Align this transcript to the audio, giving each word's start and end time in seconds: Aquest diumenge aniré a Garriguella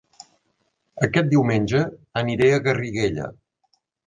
Aquest 1.07 1.29
diumenge 1.33 1.83
aniré 2.23 2.49
a 2.57 2.63
Garriguella 2.69 3.29